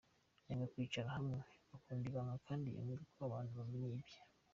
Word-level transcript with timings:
Yanga 0.47 0.71
kwicara 0.73 1.07
hamwe, 1.15 1.37
akunda 1.75 2.05
ibanga 2.09 2.35
kandi 2.47 2.67
yanga 2.75 2.95
ko 3.15 3.19
abantu 3.27 3.51
bamenya 3.59 3.87
ibye. 3.97 4.17